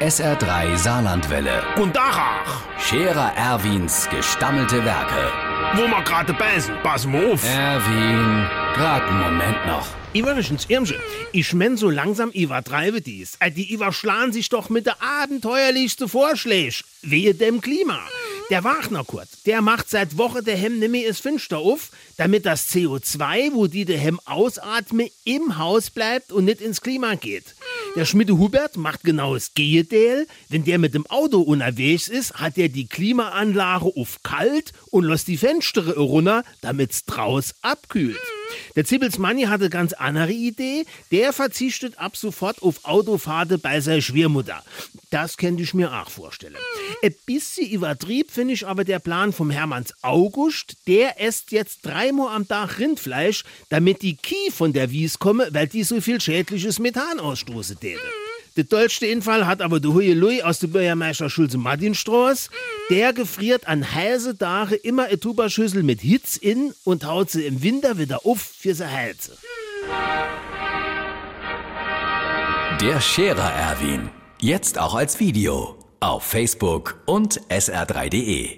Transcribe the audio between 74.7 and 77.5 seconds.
auch als Video. Auf Facebook und